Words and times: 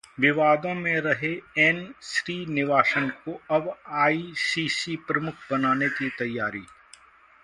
विवादों 0.19 0.73
में 0.75 0.99
रहे 1.01 1.31
एन. 1.57 1.93
श्रीनिवासन 2.03 3.09
को 3.25 3.39
अब 3.51 3.69
आईसीसी 3.99 4.95
प्रमुख 5.07 5.35
बनाने 5.51 5.89
की 5.89 6.09
तैयारी 6.19 6.65